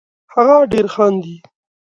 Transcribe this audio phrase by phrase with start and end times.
[0.33, 1.35] هغه ډېر خاندي